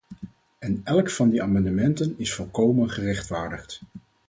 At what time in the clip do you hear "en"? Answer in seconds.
0.59-0.81